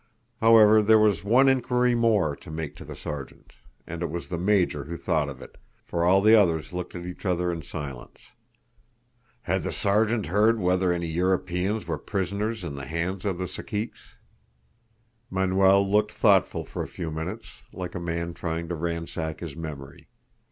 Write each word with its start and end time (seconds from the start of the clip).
However, 0.39 0.81
there 0.81 0.97
was 0.97 1.23
one 1.23 1.47
inquiry 1.47 1.93
more 1.93 2.35
to 2.35 2.49
make 2.49 2.75
to 2.77 2.83
the 2.83 2.95
Sergeant; 2.95 3.53
and 3.85 4.01
it 4.01 4.09
was 4.09 4.29
the 4.29 4.37
Major 4.39 4.85
who 4.85 4.97
thought 4.97 5.29
of 5.29 5.43
it, 5.43 5.59
for 5.85 6.03
all 6.05 6.21
the 6.23 6.33
others 6.33 6.73
looked 6.73 6.95
at 6.95 7.05
each 7.05 7.23
other 7.23 7.51
in 7.51 7.61
silence. 7.61 8.17
"Had 9.43 9.61
the 9.61 9.71
Sergeant 9.71 10.25
heard 10.25 10.59
whether 10.59 10.91
any 10.91 11.05
Europeans 11.05 11.85
were 11.85 11.99
prisoners 11.99 12.63
in 12.63 12.73
the 12.73 12.87
hands 12.87 13.25
of 13.25 13.37
the 13.37 13.45
Caciques?" 13.45 14.15
Manuel 15.29 15.87
looked 15.87 16.13
thoughtful 16.13 16.65
for 16.65 16.81
a 16.81 16.87
few 16.87 17.11
minutes, 17.11 17.61
like 17.71 17.93
a 17.93 17.99
man 17.99 18.33
trying 18.33 18.67
to 18.69 18.75
ransack 18.75 19.39
his 19.41 19.55
memory. 19.55 20.07